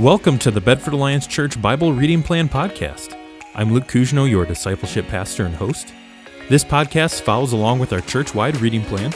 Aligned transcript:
Welcome 0.00 0.38
to 0.40 0.50
the 0.50 0.60
Bedford 0.60 0.92
Alliance 0.92 1.26
Church 1.26 1.58
Bible 1.62 1.94
Reading 1.94 2.22
Plan 2.22 2.50
Podcast. 2.50 3.16
I'm 3.54 3.72
Luke 3.72 3.86
Cousino, 3.86 4.28
your 4.28 4.44
discipleship 4.44 5.08
pastor 5.08 5.46
and 5.46 5.54
host. 5.54 5.94
This 6.50 6.62
podcast 6.62 7.22
follows 7.22 7.54
along 7.54 7.78
with 7.78 7.94
our 7.94 8.02
church 8.02 8.34
wide 8.34 8.60
reading 8.60 8.84
plan, 8.84 9.10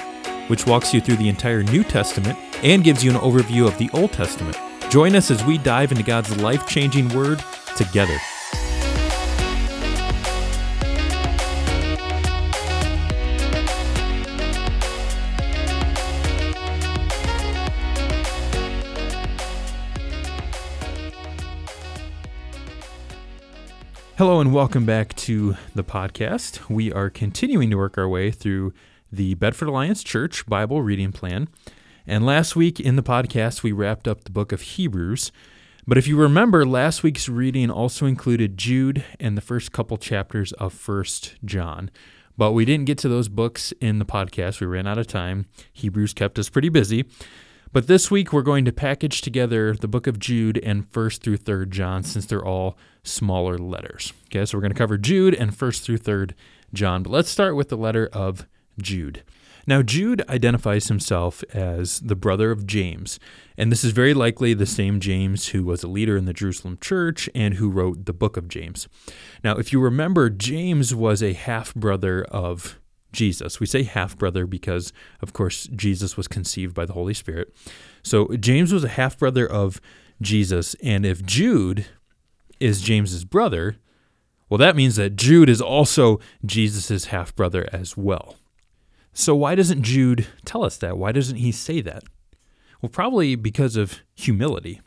which 0.49 0.67
walks 0.67 0.95
you 0.95 1.03
through 1.03 1.17
the 1.17 1.29
entire 1.29 1.63
New 1.63 1.85
Testament 1.85 2.39
and 2.63 2.83
gives 2.83 3.05
you 3.05 3.11
an 3.11 3.19
overview 3.19 3.69
of 3.69 3.77
the 3.77 3.91
Old 3.93 4.13
Testament. 4.13 4.57
Join 4.89 5.15
us 5.17 5.31
as 5.31 5.45
we 5.45 5.59
dive 5.59 5.93
into 5.93 6.03
God's 6.03 6.35
life 6.39 6.67
changing 6.67 7.11
word 7.11 7.45
together. 7.77 8.17
Hello 24.21 24.39
and 24.39 24.53
welcome 24.53 24.85
back 24.85 25.15
to 25.15 25.57
the 25.75 25.83
podcast. 25.83 26.69
We 26.69 26.93
are 26.93 27.09
continuing 27.09 27.71
to 27.71 27.77
work 27.77 27.97
our 27.97 28.07
way 28.07 28.31
through 28.31 28.75
the 29.11 29.33
Bedford 29.33 29.69
Alliance 29.69 30.05
Church 30.05 30.45
Bible 30.45 30.83
reading 30.83 31.11
plan. 31.11 31.49
And 32.07 32.27
last 32.27 32.55
week 32.55 32.79
in 32.79 32.97
the 32.97 33.03
podcast, 33.03 33.63
we 33.63 33.73
wrapped 33.73 34.07
up 34.07 34.25
the 34.25 34.31
book 34.31 34.53
of 34.53 34.61
Hebrews. 34.61 35.33
But 35.87 35.97
if 35.97 36.07
you 36.07 36.19
remember, 36.19 36.67
last 36.67 37.03
week's 37.03 37.31
reading 37.31 37.71
also 37.71 38.05
included 38.05 38.59
Jude 38.59 39.03
and 39.19 39.39
the 39.39 39.41
first 39.41 39.73
couple 39.73 39.97
chapters 39.97 40.53
of 40.53 40.75
First 40.75 41.37
John. 41.43 41.91
But 42.37 42.53
we 42.53 42.67
didn't 42.67 42.85
get 42.85 42.99
to 42.99 43.09
those 43.09 43.31
books 43.31 43.73
in 43.81 44.01
the 44.01 44.05
podcast. 44.05 44.61
We 44.61 44.67
ran 44.67 44.87
out 44.87 44.99
of 44.99 45.07
time. 45.07 45.47
Hebrews 45.73 46.13
kept 46.13 46.39
us 46.39 46.51
pretty 46.51 46.69
busy. 46.69 47.07
But 47.73 47.87
this 47.87 48.11
week 48.11 48.33
we're 48.33 48.43
going 48.43 48.65
to 48.65 48.73
package 48.73 49.21
together 49.21 49.75
the 49.75 49.87
book 49.87 50.09
of 50.09 50.19
Jude 50.19 50.59
and 50.59 50.91
1st 50.91 51.21
through 51.21 51.39
3rd 51.39 51.71
John 51.71 52.03
since 52.03 52.27
they're 52.27 52.45
all 52.45 52.77
smaller 53.05 53.59
letters. 53.59 54.13
Okay, 54.27 54.45
so 54.45 54.59
we're 54.59 54.63
going 54.63 54.73
to 54.73 54.79
cover 54.79 54.99
Jude 54.99 55.35
and 55.35 55.53
1st 55.53 55.83
through 55.83 55.99
3rd 55.99 56.33
John. 56.75 57.05
But 57.05 57.11
let's 57.11 57.31
start 57.31 57.55
with 57.55 57.69
the 57.69 57.77
letter 57.77 58.09
of 58.13 58.49
Jude. 58.83 59.23
Now, 59.69 59.83
Jude 59.83 60.29
identifies 60.29 60.89
himself 60.89 61.45
as 61.55 62.01
the 62.01 62.17
brother 62.17 62.51
of 62.51 62.67
James, 62.67 63.21
and 63.57 63.71
this 63.71 63.85
is 63.85 63.93
very 63.93 64.15
likely 64.15 64.53
the 64.53 64.67
same 64.67 64.99
James 64.99 65.49
who 65.49 65.65
was 65.65 65.85
a 65.85 65.89
leader 65.89 66.17
in 66.17 66.25
the 66.25 66.33
Jerusalem 66.33 66.77
church 66.81 67.31
and 67.37 67.55
who 67.55 67.71
wrote 67.71 68.07
the 68.07 68.13
book 68.13 68.37
of 68.37 68.49
James. 68.49 68.89
Now, 69.45 69.59
if 69.59 69.73
you 69.73 69.81
remember, 69.81 70.29
James 70.29 70.93
was 70.93 71.23
a 71.23 71.35
half 71.35 71.73
brother 71.75 72.25
of 72.25 72.80
Jesus. 73.13 73.61
We 73.61 73.67
say 73.67 73.83
half 73.83 74.17
brother 74.17 74.47
because, 74.47 74.93
of 75.21 75.33
course, 75.33 75.67
Jesus 75.75 76.17
was 76.17 76.29
conceived 76.29 76.75
by 76.75 76.87
the 76.87 76.93
Holy 76.93 77.15
Spirit. 77.15 77.55
So 78.03 78.29
James 78.37 78.73
was 78.73 78.85
a 78.85 78.89
half 78.89 79.19
brother 79.19 79.47
of 79.47 79.81
Jesus. 80.21 80.75
And 80.83 81.05
if 81.05 81.25
Jude 81.25 81.87
is 82.59 82.81
James's 82.81 83.25
brother, 83.25 83.77
well, 84.49 84.59
that 84.59 84.77
means 84.77 84.97
that 84.97 85.17
Jude 85.17 85.49
is 85.49 85.61
also 85.61 86.19
Jesus' 86.45 87.07
half 87.07 87.35
brother 87.35 87.69
as 87.73 87.97
well. 87.97 88.37
So 89.13 89.35
why 89.35 89.55
doesn't 89.55 89.83
Jude 89.83 90.27
tell 90.45 90.65
us 90.65 90.77
that? 90.79 90.99
Why 90.99 91.13
doesn't 91.13 91.37
he 91.37 91.53
say 91.53 91.81
that? 91.81 92.05
Well, 92.81 92.91
probably 92.91 93.35
because 93.35 93.77
of 93.77 94.01
humility. 94.15 94.81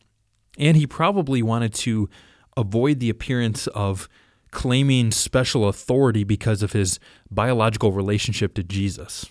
And 0.58 0.78
he 0.78 0.88
probably 0.88 1.42
wanted 1.42 1.74
to 1.76 2.10
avoid 2.56 3.00
the 3.00 3.10
appearance 3.10 3.68
of 3.68 4.08
claiming 4.54 5.12
special 5.12 5.68
authority 5.68 6.23
because 6.23 6.64
of 6.64 6.73
his 6.73 7.00
biological 7.30 7.92
relationship 7.92 8.54
to 8.54 8.64
Jesus. 8.64 9.26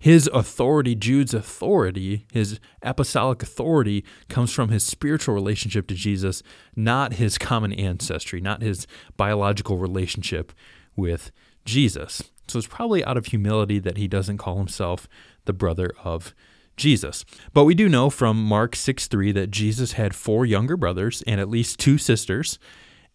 His 0.00 0.28
authority, 0.34 0.94
Jude's 0.94 1.32
authority, 1.32 2.26
his 2.30 2.60
apostolic 2.82 3.42
authority, 3.42 4.04
comes 4.28 4.52
from 4.52 4.68
his 4.68 4.84
spiritual 4.84 5.34
relationship 5.34 5.86
to 5.86 5.94
Jesus, 5.94 6.42
not 6.76 7.14
his 7.14 7.38
common 7.38 7.72
ancestry, 7.72 8.40
not 8.40 8.60
his 8.60 8.86
biological 9.16 9.78
relationship 9.78 10.52
with 10.94 11.32
Jesus. 11.64 12.22
So 12.48 12.58
it's 12.58 12.68
probably 12.68 13.02
out 13.04 13.16
of 13.16 13.26
humility 13.26 13.78
that 13.78 13.96
he 13.96 14.06
doesn't 14.06 14.36
call 14.36 14.58
himself 14.58 15.08
the 15.46 15.54
brother 15.54 15.90
of 16.04 16.34
Jesus. 16.76 17.24
But 17.52 17.64
we 17.64 17.74
do 17.74 17.88
know 17.88 18.10
from 18.10 18.42
Mark 18.42 18.76
6 18.76 19.06
3 19.06 19.32
that 19.32 19.50
Jesus 19.50 19.92
had 19.92 20.14
four 20.14 20.44
younger 20.44 20.76
brothers 20.76 21.22
and 21.26 21.40
at 21.40 21.48
least 21.48 21.78
two 21.78 21.98
sisters, 21.98 22.58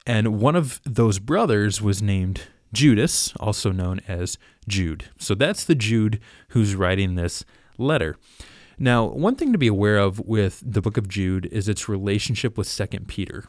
and 0.09 0.41
one 0.41 0.55
of 0.55 0.81
those 0.85 1.19
brothers 1.19 1.83
was 1.83 2.01
named 2.01 2.47
Judas, 2.73 3.31
also 3.39 3.71
known 3.71 4.01
as 4.07 4.39
Jude. 4.67 5.05
So 5.19 5.35
that's 5.35 5.63
the 5.63 5.75
Jude 5.75 6.19
who's 6.47 6.73
writing 6.73 7.13
this 7.13 7.45
letter. 7.77 8.15
Now, 8.79 9.05
one 9.05 9.35
thing 9.35 9.51
to 9.51 9.59
be 9.59 9.67
aware 9.67 9.99
of 9.99 10.19
with 10.21 10.63
the 10.65 10.81
book 10.81 10.97
of 10.97 11.07
Jude 11.07 11.45
is 11.51 11.69
its 11.69 11.87
relationship 11.87 12.57
with 12.57 12.75
2 12.75 12.87
Peter. 13.01 13.43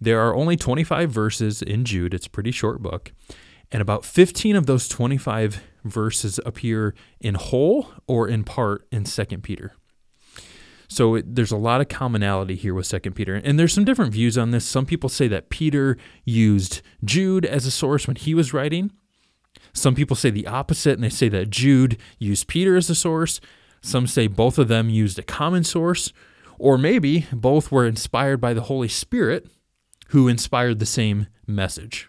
There 0.00 0.18
are 0.18 0.34
only 0.34 0.56
25 0.56 1.10
verses 1.10 1.60
in 1.60 1.84
Jude, 1.84 2.14
it's 2.14 2.26
a 2.26 2.30
pretty 2.30 2.52
short 2.52 2.82
book, 2.82 3.12
and 3.70 3.82
about 3.82 4.06
15 4.06 4.56
of 4.56 4.64
those 4.64 4.88
25 4.88 5.62
verses 5.84 6.40
appear 6.46 6.94
in 7.20 7.34
whole 7.34 7.88
or 8.06 8.28
in 8.28 8.44
part 8.44 8.86
in 8.90 9.04
2 9.04 9.24
Peter. 9.42 9.74
So 10.88 11.16
it, 11.16 11.34
there's 11.34 11.52
a 11.52 11.56
lot 11.56 11.80
of 11.80 11.88
commonality 11.88 12.54
here 12.54 12.74
with 12.74 12.86
Second 12.86 13.14
Peter, 13.14 13.34
and 13.34 13.58
there's 13.58 13.72
some 13.72 13.84
different 13.84 14.12
views 14.12 14.38
on 14.38 14.50
this. 14.50 14.64
Some 14.64 14.86
people 14.86 15.08
say 15.08 15.28
that 15.28 15.50
Peter 15.50 15.96
used 16.24 16.82
Jude 17.04 17.44
as 17.44 17.66
a 17.66 17.70
source 17.70 18.06
when 18.06 18.16
he 18.16 18.34
was 18.34 18.52
writing. 18.52 18.92
Some 19.72 19.94
people 19.94 20.16
say 20.16 20.30
the 20.30 20.46
opposite, 20.46 20.94
and 20.94 21.04
they 21.04 21.08
say 21.10 21.28
that 21.28 21.50
Jude 21.50 21.98
used 22.18 22.46
Peter 22.46 22.76
as 22.76 22.88
a 22.88 22.94
source. 22.94 23.40
Some 23.82 24.06
say 24.06 24.26
both 24.26 24.58
of 24.58 24.68
them 24.68 24.88
used 24.88 25.18
a 25.18 25.22
common 25.22 25.64
source, 25.64 26.12
or 26.58 26.78
maybe 26.78 27.26
both 27.32 27.70
were 27.70 27.86
inspired 27.86 28.40
by 28.40 28.54
the 28.54 28.62
Holy 28.62 28.88
Spirit, 28.88 29.48
who 30.08 30.28
inspired 30.28 30.78
the 30.78 30.86
same 30.86 31.26
message. 31.46 32.08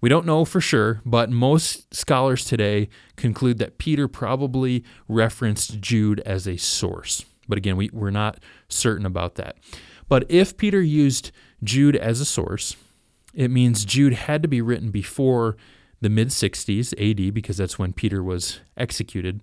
We 0.00 0.08
don't 0.08 0.26
know 0.26 0.44
for 0.44 0.60
sure, 0.60 1.02
but 1.04 1.30
most 1.30 1.94
scholars 1.94 2.44
today 2.44 2.88
conclude 3.16 3.58
that 3.58 3.78
Peter 3.78 4.08
probably 4.08 4.82
referenced 5.08 5.80
Jude 5.80 6.20
as 6.20 6.48
a 6.48 6.56
source. 6.56 7.24
But 7.50 7.58
again, 7.58 7.76
we, 7.76 7.90
we're 7.92 8.10
not 8.10 8.40
certain 8.68 9.04
about 9.04 9.34
that. 9.34 9.56
But 10.08 10.24
if 10.30 10.56
Peter 10.56 10.80
used 10.80 11.30
Jude 11.62 11.96
as 11.96 12.20
a 12.20 12.24
source, 12.24 12.76
it 13.34 13.50
means 13.50 13.84
Jude 13.84 14.14
had 14.14 14.42
to 14.42 14.48
be 14.48 14.62
written 14.62 14.90
before 14.90 15.56
the 16.00 16.08
mid 16.08 16.28
60s 16.28 16.94
AD 16.98 17.34
because 17.34 17.58
that's 17.58 17.78
when 17.78 17.92
Peter 17.92 18.22
was 18.22 18.60
executed. 18.76 19.40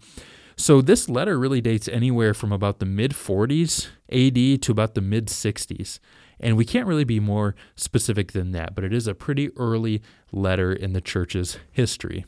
So 0.56 0.82
this 0.82 1.08
letter 1.08 1.38
really 1.38 1.62
dates 1.62 1.88
anywhere 1.88 2.34
from 2.34 2.52
about 2.52 2.80
the 2.80 2.86
mid 2.86 3.12
40s 3.12 3.90
AD 4.12 4.62
to 4.64 4.72
about 4.72 4.96
the 4.96 5.02
mid 5.02 5.28
60s. 5.28 6.00
And 6.40 6.58
we 6.58 6.66
can't 6.66 6.88
really 6.88 7.04
be 7.04 7.20
more 7.20 7.56
specific 7.76 8.32
than 8.32 8.52
that, 8.52 8.76
but 8.76 8.84
it 8.84 8.94
is 8.94 9.08
a 9.08 9.16
pretty 9.16 9.50
early 9.58 10.02
letter 10.32 10.74
in 10.74 10.94
the 10.94 11.02
church's 11.02 11.58
history. 11.72 12.26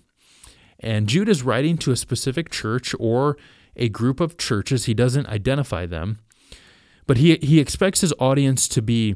And 0.79 1.07
Jude 1.07 1.29
is 1.29 1.43
writing 1.43 1.77
to 1.79 1.91
a 1.91 1.95
specific 1.95 2.49
church 2.49 2.95
or 2.99 3.37
a 3.75 3.89
group 3.89 4.19
of 4.19 4.37
churches. 4.37 4.85
He 4.85 4.93
doesn't 4.93 5.27
identify 5.27 5.85
them, 5.85 6.19
but 7.07 7.17
he, 7.17 7.37
he 7.37 7.59
expects 7.59 8.01
his 8.01 8.13
audience 8.19 8.67
to 8.69 8.81
be 8.81 9.15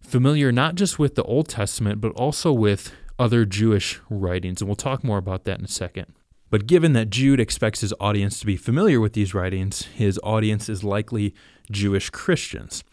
familiar 0.00 0.50
not 0.50 0.74
just 0.74 0.98
with 0.98 1.14
the 1.14 1.24
Old 1.24 1.48
Testament, 1.48 2.00
but 2.00 2.12
also 2.12 2.52
with 2.52 2.92
other 3.18 3.44
Jewish 3.44 4.00
writings. 4.08 4.60
And 4.60 4.68
we'll 4.68 4.76
talk 4.76 5.02
more 5.02 5.18
about 5.18 5.44
that 5.44 5.58
in 5.58 5.64
a 5.64 5.68
second. 5.68 6.14
But 6.50 6.66
given 6.66 6.94
that 6.94 7.10
Jude 7.10 7.40
expects 7.40 7.82
his 7.82 7.92
audience 8.00 8.40
to 8.40 8.46
be 8.46 8.56
familiar 8.56 9.00
with 9.00 9.12
these 9.12 9.34
writings, 9.34 9.82
his 9.82 10.18
audience 10.22 10.68
is 10.68 10.82
likely 10.82 11.34
Jewish 11.70 12.10
Christians. 12.10 12.84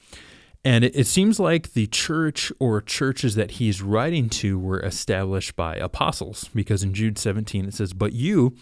And 0.65 0.83
it, 0.83 0.95
it, 0.95 1.07
seems 1.07 1.39
like 1.39 1.73
the 1.73 1.87
church 1.87 2.51
or 2.59 2.81
churches 2.81 3.35
that 3.35 3.51
he's 3.51 3.83
writing 3.83 4.29
to 4.29 4.57
were 4.57 4.79
established 4.79 5.55
by 5.55 5.75
apostles, 5.75 6.49
because 6.55 6.81
in 6.83 6.93
Jude 6.93 7.19
17 7.19 7.65
it 7.65 7.75
says, 7.75 7.93
But 7.93 8.13
you, 8.13 8.55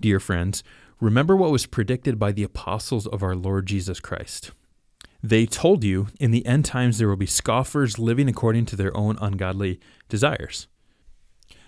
dear 0.00 0.20
friends, 0.20 0.62
Remember 1.00 1.36
what 1.36 1.52
was 1.52 1.66
predicted 1.66 2.18
by 2.18 2.32
the 2.32 2.42
apostles 2.42 3.06
of 3.06 3.22
our 3.22 3.36
Lord 3.36 3.66
Jesus 3.66 4.00
Christ. 4.00 4.50
They 5.22 5.46
told 5.46 5.84
you 5.84 6.08
in 6.18 6.32
the 6.32 6.44
end 6.44 6.64
times 6.64 6.98
there 6.98 7.08
will 7.08 7.16
be 7.16 7.26
scoffers 7.26 7.98
living 7.98 8.28
according 8.28 8.66
to 8.66 8.76
their 8.76 8.96
own 8.96 9.16
ungodly 9.20 9.78
desires. 10.08 10.66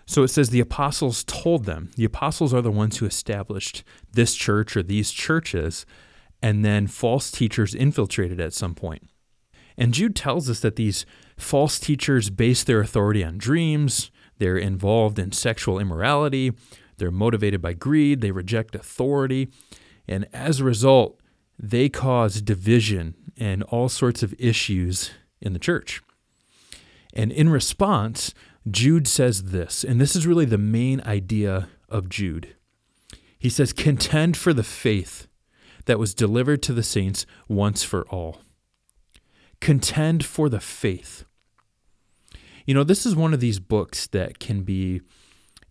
So 0.07 0.25
it 0.25 0.29
says 0.29 0.51
the 0.51 0.61
apostles 0.61 1.23
told 1.23 1.65
them. 1.65 1.91
The 1.95 2.05
apostles 2.05 2.53
are 2.53 2.63
the 2.63 2.73
ones 2.73 2.99
who 2.99 3.07
established 3.07 3.85
this 4.13 4.35
church 4.35 4.77
or 4.77 4.83
these 4.83 5.13
churches, 5.13 5.87
and 6.43 6.65
then 6.65 6.89
false 6.89 7.31
teachers 7.31 7.75
infiltrated 7.75 8.41
at 8.41 8.53
some 8.53 8.75
point. 8.75 9.09
And 9.79 9.95
Jude 9.95 10.17
tells 10.17 10.51
us 10.51 10.59
that 10.61 10.75
these 10.75 11.07
false 11.37 11.79
teachers 11.79 12.31
base 12.31 12.65
their 12.65 12.81
authority 12.81 13.23
on 13.23 13.39
dreams, 13.39 14.11
they're 14.39 14.57
involved 14.57 15.19
in 15.19 15.31
sexual 15.31 15.79
immorality, 15.79 16.53
they're 17.01 17.11
motivated 17.11 17.61
by 17.61 17.73
greed, 17.73 18.21
they 18.21 18.31
reject 18.31 18.77
authority, 18.77 19.51
and 20.07 20.29
as 20.33 20.61
a 20.61 20.65
result, 20.65 21.19
they 21.59 21.89
cause 21.89 22.41
division 22.41 23.17
and 23.37 23.65
all 23.65 23.89
sorts 23.89 24.23
of 24.23 24.35
issues 24.39 25.11
in 25.41 25.53
the 25.53 25.59
church. 25.59 26.01
And 27.13 27.33
in 27.33 27.49
response, 27.49 28.33
Jude 28.71 29.09
says 29.09 29.45
this, 29.45 29.83
and 29.83 30.01
this 30.01 30.15
is 30.15 30.27
really 30.29 30.45
the 30.45 30.59
main 30.59 31.01
idea 31.03 31.69
of 31.89 32.09
Jude. 32.09 32.55
He 33.39 33.49
says, 33.49 33.73
Contend 33.73 34.37
for 34.37 34.53
the 34.53 34.63
faith 34.63 35.27
that 35.87 35.99
was 35.99 36.15
delivered 36.15 36.63
to 36.63 36.73
the 36.73 36.83
saints 36.85 37.27
once 37.49 37.83
for 37.83 38.07
all. 38.11 38.43
contend 39.61 40.25
for 40.25 40.49
the 40.49 40.61
faith. 40.61 41.25
You 42.67 42.75
know, 42.75 42.85
this 42.85 43.05
is 43.07 43.17
one 43.17 43.35
of 43.35 43.41
these 43.41 43.59
books 43.59 44.07
that 44.09 44.39
can 44.39 44.63
be 44.63 45.01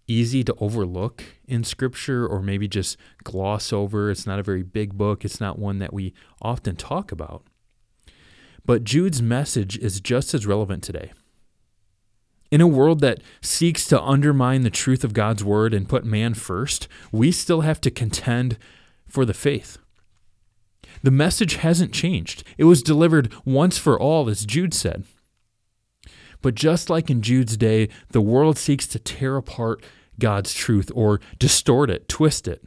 easy 0.10 0.44
to 0.44 0.56
overlook 0.60 1.24
in 1.48 1.64
scripture 1.64 2.28
or 2.28 2.42
maybe 2.42 2.68
just 2.68 2.98
gloss 3.24 3.72
over. 3.72 4.10
It's 4.10 4.26
not 4.26 4.40
a 4.40 4.44
very 4.44 4.64
big 4.64 4.98
book, 4.98 5.24
it's 5.24 5.40
not 5.40 5.60
one 5.60 5.80
that 5.80 5.94
we 5.94 6.14
often 6.42 6.76
talk 6.76 7.12
about. 7.12 7.44
But 8.66 8.84
Jude's 8.84 9.22
message 9.22 9.78
is 9.78 10.02
just 10.02 10.34
as 10.34 10.46
relevant 10.46 10.84
today. 10.84 11.12
In 12.52 12.62
a 12.62 12.68
world 12.68 13.00
that 13.02 13.22
seeks 13.42 13.86
to 13.88 14.02
undermine 14.02 14.64
the 14.64 14.72
truth 14.72 15.04
of 15.04 15.14
God's 15.14 15.44
word 15.44 15.74
and 15.74 15.88
put 15.88 16.04
man 16.04 16.34
first, 16.34 16.88
we 17.12 17.32
still 17.32 17.62
have 17.62 17.80
to 17.82 17.92
contend 17.92 18.58
for 19.08 19.24
the 19.24 19.36
faith. 19.36 19.78
The 21.04 21.12
message 21.12 21.56
hasn't 21.56 21.94
changed. 21.94 22.44
It 22.58 22.64
was 22.64 22.82
delivered 22.82 23.32
once 23.46 23.78
for 23.78 24.00
all, 24.00 24.30
as 24.30 24.46
Jude 24.46 24.74
said. 24.74 25.04
But 26.42 26.56
just 26.56 26.90
like 26.90 27.10
in 27.10 27.22
Jude's 27.22 27.58
day, 27.58 27.90
the 28.10 28.22
world 28.22 28.58
seeks 28.58 28.88
to 28.88 29.00
tear 29.00 29.36
apart 29.38 29.84
God's 30.19 30.54
truth 30.54 30.92
or 30.94 31.19
distort 31.38 31.89
it, 31.89 32.07
twist 32.07 32.48
it. 32.48 32.63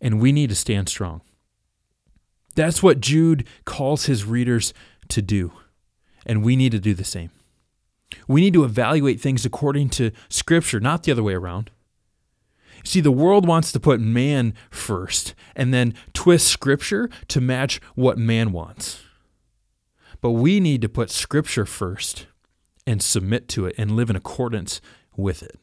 And 0.00 0.20
we 0.20 0.32
need 0.32 0.50
to 0.50 0.56
stand 0.56 0.88
strong. 0.88 1.22
That's 2.54 2.82
what 2.82 3.00
Jude 3.00 3.46
calls 3.64 4.06
his 4.06 4.24
readers 4.24 4.72
to 5.08 5.22
do. 5.22 5.52
And 6.26 6.44
we 6.44 6.56
need 6.56 6.72
to 6.72 6.78
do 6.78 6.94
the 6.94 7.04
same. 7.04 7.30
We 8.28 8.40
need 8.40 8.54
to 8.54 8.64
evaluate 8.64 9.20
things 9.20 9.44
according 9.44 9.90
to 9.90 10.10
Scripture, 10.28 10.80
not 10.80 11.02
the 11.02 11.12
other 11.12 11.22
way 11.22 11.34
around. 11.34 11.70
See, 12.84 13.00
the 13.00 13.10
world 13.10 13.48
wants 13.48 13.72
to 13.72 13.80
put 13.80 14.00
man 14.00 14.54
first 14.70 15.34
and 15.56 15.72
then 15.72 15.94
twist 16.12 16.48
Scripture 16.48 17.08
to 17.28 17.40
match 17.40 17.80
what 17.94 18.18
man 18.18 18.52
wants. 18.52 19.02
But 20.20 20.32
we 20.32 20.60
need 20.60 20.82
to 20.82 20.88
put 20.88 21.10
Scripture 21.10 21.66
first 21.66 22.26
and 22.86 23.02
submit 23.02 23.48
to 23.48 23.66
it 23.66 23.74
and 23.78 23.92
live 23.92 24.10
in 24.10 24.16
accordance 24.16 24.80
with 25.16 25.42
it. 25.42 25.58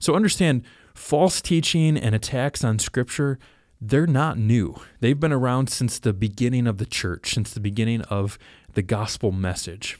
So 0.00 0.16
understand 0.16 0.64
false 0.94 1.40
teaching 1.40 1.96
and 1.96 2.14
attacks 2.14 2.64
on 2.64 2.78
Scripture, 2.78 3.38
they're 3.80 4.06
not 4.06 4.38
new. 4.38 4.76
They've 5.00 5.18
been 5.18 5.32
around 5.32 5.70
since 5.70 5.98
the 5.98 6.12
beginning 6.12 6.66
of 6.66 6.78
the 6.78 6.86
church, 6.86 7.34
since 7.34 7.52
the 7.52 7.60
beginning 7.60 8.02
of 8.02 8.38
the 8.72 8.82
gospel 8.82 9.30
message. 9.30 9.98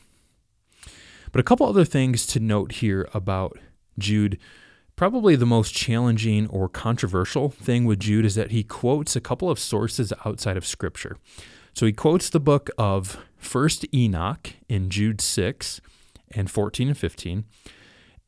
But 1.33 1.41
a 1.41 1.45
couple 1.45 1.67
other 1.67 1.85
things 1.85 2.27
to 2.29 2.41
note 2.41 2.73
here 2.73 3.09
about 3.15 3.59
Jude. 3.99 4.39
Probably 4.97 5.37
the 5.37 5.47
most 5.47 5.73
challenging 5.73 6.47
or 6.49 6.69
controversial 6.69 7.49
thing 7.49 7.85
with 7.85 8.01
Jude 8.01 8.27
is 8.27 8.35
that 8.35 8.51
he 8.51 8.63
quotes 8.63 9.17
a 9.17 9.21
couple 9.21 9.49
of 9.49 9.59
sources 9.59 10.13
outside 10.27 10.57
of 10.57 10.67
Scripture. 10.67 11.17
So 11.73 11.87
he 11.87 11.93
quotes 11.93 12.29
the 12.29 12.41
book 12.41 12.69
of 12.77 13.25
1st 13.43 13.87
Enoch 13.95 14.55
in 14.69 14.91
Jude 14.91 15.21
6 15.21 15.81
and 16.33 16.51
14 16.51 16.89
and 16.89 16.99
15. 16.99 17.45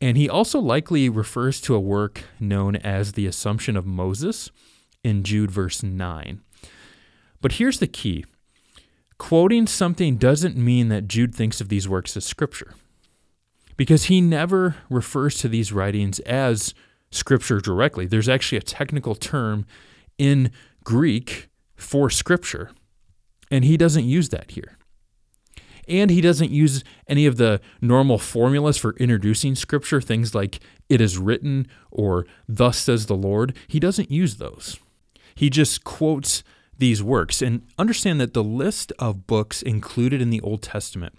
And 0.02 0.16
he 0.16 0.28
also 0.28 0.58
likely 0.58 1.08
refers 1.08 1.60
to 1.60 1.76
a 1.76 1.81
work 1.81 2.25
known 2.40 2.75
as 2.75 3.12
the 3.12 3.28
Assumption 3.28 3.76
of 3.76 3.87
Moses 3.87 4.50
in 5.04 5.22
Jude 5.22 5.52
verse 5.52 5.84
9. 5.84 6.40
But 7.40 7.52
here's 7.52 7.78
the 7.78 7.87
key 7.87 8.25
quoting 9.16 9.69
something 9.69 10.16
doesn't 10.16 10.56
mean 10.56 10.88
that 10.88 11.06
Jude 11.06 11.32
thinks 11.32 11.60
of 11.60 11.69
these 11.69 11.88
works 11.88 12.16
as 12.16 12.25
scripture, 12.25 12.75
because 13.76 14.04
he 14.04 14.20
never 14.20 14.75
refers 14.90 15.38
to 15.38 15.49
these 15.49 15.72
writings 15.72 16.19
as 16.20 16.75
scripture 17.12 17.60
directly. 17.60 18.04
There's 18.04 18.28
actually 18.28 18.58
a 18.58 18.62
technical 18.62 19.14
term 19.14 19.66
in 20.19 20.50
Greek 20.82 21.49
for 21.76 22.10
scripture, 22.10 22.72
and 23.52 23.64
he 23.64 23.76
doesn't 23.76 24.04
use 24.04 24.31
that 24.31 24.50
here. 24.50 24.76
And 25.88 26.11
he 26.11 26.20
doesn't 26.20 26.50
use 26.50 26.84
any 27.08 27.26
of 27.26 27.37
the 27.37 27.61
normal 27.81 28.19
formulas 28.19 28.79
for 28.79 28.94
introducing 28.96 29.55
scripture, 29.55 30.00
things 30.00 30.34
like 30.34 30.61
it 30.88 31.00
is 31.00 31.19
written 31.19 31.67
or 31.90 32.26
thus 32.49 32.79
says 32.79 33.06
the 33.06 33.17
Lord. 33.17 33.56
He 33.67 33.81
doesn't 33.81 34.11
use 34.11 34.37
those. 34.37 34.79
He 35.34 35.50
just 35.50 35.84
quotes 35.84 36.44
these 36.79 37.02
works. 37.02 37.43
And 37.43 37.67
understand 37.79 38.20
that 38.20 38.34
the 38.34 38.44
list 38.44 38.93
of 38.99 39.26
books 39.26 39.62
included 39.62 40.20
in 40.20 40.31
the 40.31 40.40
Old 40.40 40.62
Testament, 40.62 41.14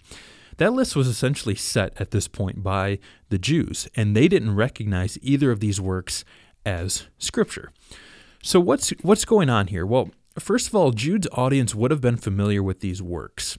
that 0.58 0.72
list 0.72 0.94
was 0.94 1.08
essentially 1.08 1.54
set 1.54 1.92
at 2.00 2.10
this 2.10 2.28
point 2.28 2.62
by 2.62 2.98
the 3.28 3.38
Jews, 3.38 3.88
and 3.96 4.16
they 4.16 4.28
didn't 4.28 4.54
recognize 4.54 5.18
either 5.20 5.50
of 5.50 5.60
these 5.60 5.80
works 5.80 6.24
as 6.64 7.06
scripture. 7.18 7.72
So 8.42 8.60
what's 8.60 8.90
what's 9.02 9.24
going 9.24 9.50
on 9.50 9.68
here? 9.68 9.86
Well, 9.86 10.10
first 10.38 10.68
of 10.68 10.74
all, 10.74 10.92
Jude's 10.92 11.26
audience 11.32 11.74
would 11.74 11.90
have 11.90 12.00
been 12.00 12.16
familiar 12.16 12.62
with 12.62 12.80
these 12.80 13.02
works. 13.02 13.58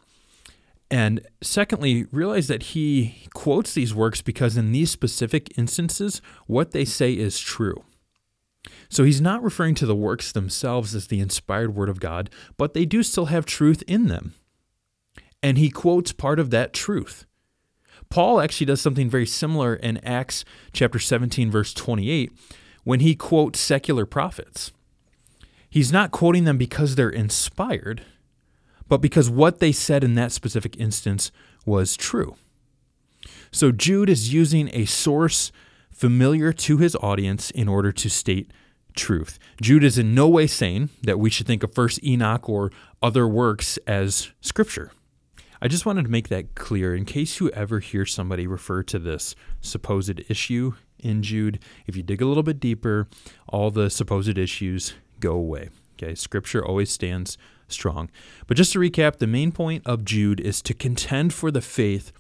And 0.92 1.22
secondly, 1.42 2.06
realize 2.12 2.48
that 2.48 2.64
he 2.64 3.28
quotes 3.34 3.74
these 3.74 3.94
works 3.94 4.22
because 4.22 4.56
in 4.56 4.72
these 4.72 4.92
specific 4.92 5.58
instances, 5.58 6.22
what 6.46 6.72
they 6.72 6.86
say 6.86 7.14
is 7.14 7.40
true. 7.40 7.84
So 8.90 9.04
he's 9.04 9.22
not 9.22 9.44
referring 9.44 9.76
to 9.76 9.86
the 9.86 9.96
works 9.96 10.32
themselves 10.32 10.96
as 10.96 11.08
the 11.08 11.20
inspired 11.20 11.76
word 11.76 11.90
of 11.90 12.00
God, 12.00 12.30
but 12.58 12.74
they 12.74 12.86
do 12.86 13.04
still 13.04 13.26
have 13.26 13.46
truth 13.46 13.84
in 13.88 14.08
them. 14.08 14.36
And 15.42 15.58
he 15.58 15.70
quotes 15.70 16.12
part 16.12 16.40
of 16.40 16.50
that 16.52 16.74
truth. 16.74 17.26
Paul 18.10 18.40
actually 18.40 18.68
does 18.68 18.82
something 18.82 19.10
very 19.10 19.26
similar 19.26 19.76
in 19.76 19.98
Acts 19.98 20.46
chapter 20.72 21.00
17 21.00 21.50
verse 21.52 21.74
28 21.74 22.32
when 22.84 23.00
he 23.00 23.16
quotes 23.16 23.60
secular 23.60 24.06
prophets. 24.06 24.72
He's 25.70 25.92
not 25.92 26.12
quoting 26.12 26.46
them 26.46 26.58
because 26.58 26.96
they're 26.96 27.10
inspired, 27.10 28.04
but 28.88 29.02
because 29.02 29.30
what 29.30 29.60
they 29.60 29.72
said 29.72 30.04
in 30.04 30.16
that 30.16 30.32
specific 30.32 30.78
instance 30.78 31.32
was 31.66 31.96
true. 31.98 32.36
So 33.52 33.72
Jude 33.72 34.10
is 34.10 34.34
using 34.34 34.70
a 34.74 34.86
source 34.86 35.52
familiar 35.92 36.52
to 36.52 36.78
his 36.78 36.96
audience 36.98 37.52
in 37.52 37.68
order 37.68 37.92
to 37.92 38.10
state 38.10 38.52
truth. 38.96 39.40
Jude 39.62 39.84
is 39.84 39.98
in 39.98 40.14
no 40.14 40.28
way 40.28 40.48
saying 40.48 40.90
that 41.04 41.20
we 41.20 41.30
should 41.30 41.48
think 41.48 41.64
of 41.64 41.74
First 41.74 42.04
Enoch 42.04 42.50
or 42.50 42.72
other 43.02 43.28
works 43.28 43.78
as 43.88 44.32
scripture. 44.42 44.92
I 45.62 45.68
just 45.68 45.86
wanted 45.86 46.04
to 46.04 46.12
make 46.12 46.28
that 46.30 46.54
clear 46.56 46.94
in 46.94 47.06
case 47.06 47.40
you 47.40 47.50
ever 47.50 47.80
hear 47.80 48.06
somebody 48.06 48.46
refer 48.46 48.84
to 48.84 49.00
this 49.00 49.36
supposed 49.62 50.20
issue 50.30 50.74
in 51.00 51.24
Jude. 51.24 51.60
If 51.88 51.96
you 51.96 52.04
dig 52.04 52.22
a 52.22 52.26
little 52.26 52.44
bit 52.44 52.60
deeper, 52.60 53.08
all 53.48 53.72
the 53.72 53.90
supposed 53.90 54.38
issues 54.38 54.94
go 55.20 55.32
away. 55.32 55.70
Okay, 55.94 56.14
scripture 56.14 56.64
always 56.64 56.92
stands 56.92 57.38
strong. 57.68 58.10
But 58.48 58.58
just 58.58 58.74
to 58.74 58.80
recap, 58.80 59.18
the 59.18 59.28
main 59.28 59.52
point 59.52 59.84
of 59.86 60.06
Jude 60.06 60.40
is 60.40 60.62
to 60.64 60.74
contend 60.74 61.34
for 61.34 61.52
the 61.52 61.62
faith 61.62 62.12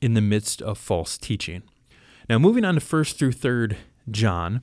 in 0.00 0.14
the 0.14 0.20
midst 0.20 0.60
of 0.62 0.78
false 0.78 1.16
teaching. 1.16 1.62
Now, 2.28 2.38
moving 2.38 2.64
on 2.64 2.74
to 2.74 2.80
1st 2.80 3.16
through 3.16 3.32
3rd 3.32 3.76
John, 4.10 4.62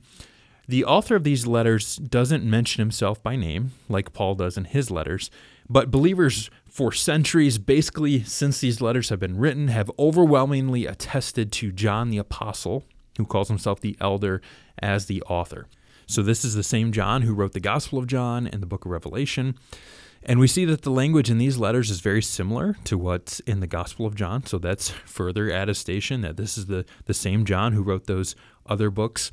the 0.68 0.84
author 0.84 1.16
of 1.16 1.24
these 1.24 1.46
letters 1.46 1.96
doesn't 1.96 2.44
mention 2.44 2.80
himself 2.80 3.22
by 3.22 3.36
name 3.36 3.72
like 3.88 4.12
Paul 4.12 4.36
does 4.36 4.56
in 4.56 4.64
his 4.64 4.90
letters, 4.90 5.30
but 5.68 5.90
believers 5.90 6.50
for 6.68 6.92
centuries, 6.92 7.58
basically 7.58 8.22
since 8.22 8.60
these 8.60 8.80
letters 8.80 9.08
have 9.08 9.18
been 9.18 9.36
written, 9.36 9.68
have 9.68 9.90
overwhelmingly 9.98 10.86
attested 10.86 11.50
to 11.52 11.72
John 11.72 12.10
the 12.10 12.18
Apostle, 12.18 12.84
who 13.16 13.26
calls 13.26 13.48
himself 13.48 13.80
the 13.80 13.96
elder, 14.00 14.40
as 14.78 15.06
the 15.06 15.22
author. 15.22 15.66
So, 16.06 16.22
this 16.22 16.44
is 16.44 16.54
the 16.54 16.62
same 16.62 16.92
John 16.92 17.22
who 17.22 17.34
wrote 17.34 17.52
the 17.52 17.60
Gospel 17.60 17.98
of 17.98 18.06
John 18.06 18.46
and 18.46 18.62
the 18.62 18.66
book 18.66 18.84
of 18.84 18.90
Revelation. 18.90 19.56
And 20.22 20.38
we 20.38 20.46
see 20.46 20.64
that 20.66 20.82
the 20.82 20.90
language 20.90 21.30
in 21.30 21.38
these 21.38 21.56
letters 21.56 21.90
is 21.90 22.00
very 22.00 22.22
similar 22.22 22.76
to 22.84 22.98
what's 22.98 23.40
in 23.40 23.60
the 23.60 23.66
Gospel 23.66 24.06
of 24.06 24.14
John. 24.14 24.44
So 24.44 24.58
that's 24.58 24.90
further 25.06 25.48
attestation 25.48 26.20
that 26.20 26.36
this 26.36 26.58
is 26.58 26.66
the, 26.66 26.84
the 27.06 27.14
same 27.14 27.44
John 27.44 27.72
who 27.72 27.82
wrote 27.82 28.06
those 28.06 28.36
other 28.66 28.90
books. 28.90 29.32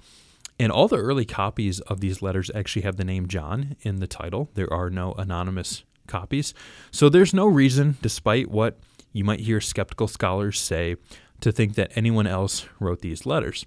And 0.60 0.72
all 0.72 0.88
the 0.88 0.98
early 0.98 1.26
copies 1.26 1.82
of 1.82 2.00
these 2.00 2.22
letters 2.22 2.50
actually 2.56 2.82
have 2.84 2.96
the 2.96 3.04
name 3.04 3.28
John 3.28 3.76
in 3.82 4.00
the 4.00 4.08
title. 4.08 4.50
There 4.56 4.72
are 4.74 4.90
no 4.90 5.14
anonymous 5.14 5.84
copies. 6.08 6.54
So 6.90 7.10
there's 7.10 7.34
no 7.34 7.46
reason, 7.46 7.98
despite 8.02 8.50
what 8.50 8.80
you 9.12 9.24
might 9.24 9.42
hear 9.42 9.62
skeptical 9.62 10.08
scholars 10.08 10.60
say, 10.60 10.96
to 11.42 11.52
think 11.52 11.76
that 11.76 11.92
anyone 11.96 12.26
else 12.26 12.66
wrote 12.80 13.02
these 13.02 13.26
letters. 13.26 13.66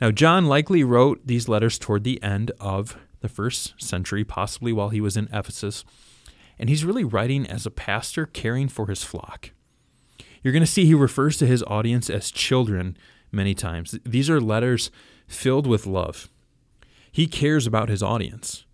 Now, 0.00 0.10
John 0.10 0.46
likely 0.46 0.82
wrote 0.82 1.26
these 1.26 1.48
letters 1.48 1.78
toward 1.78 2.04
the 2.04 2.22
end 2.22 2.50
of 2.58 2.96
the 3.20 3.28
first 3.28 3.74
century, 3.76 4.24
possibly 4.24 4.72
while 4.72 4.88
he 4.88 5.00
was 5.00 5.16
in 5.16 5.28
Ephesus 5.32 5.84
and 6.58 6.68
he's 6.68 6.84
really 6.84 7.04
writing 7.04 7.46
as 7.46 7.66
a 7.66 7.70
pastor 7.70 8.26
caring 8.26 8.68
for 8.68 8.86
his 8.86 9.02
flock. 9.02 9.50
You're 10.42 10.52
going 10.52 10.64
to 10.64 10.70
see 10.70 10.84
he 10.84 10.94
refers 10.94 11.36
to 11.38 11.46
his 11.46 11.62
audience 11.64 12.10
as 12.10 12.30
children 12.30 12.96
many 13.30 13.54
times. 13.54 13.98
These 14.04 14.28
are 14.28 14.40
letters 14.40 14.90
filled 15.26 15.66
with 15.66 15.86
love. 15.86 16.28
He 17.10 17.26
cares 17.26 17.66
about 17.66 17.88
his 17.88 18.02
audience. 18.02 18.64